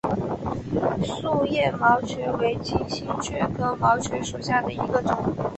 [1.05, 5.15] 坚叶毛蕨为金星蕨科毛蕨属下的一个种。